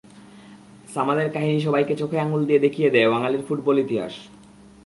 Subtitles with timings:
[0.93, 4.13] সামাদের কাহিনি সবাইকে চোখে আঙুল দিয়ে দেখিয়ে দেয় বাঙালির ফুটবল ইতিহাস।